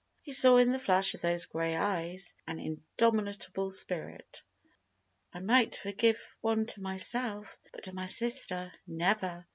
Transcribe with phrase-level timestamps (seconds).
[0.23, 4.41] He saw in the flash of those gray eyes an indomitable spirit.
[5.31, 9.45] "I might forgive one to myself, but to my sister, never!"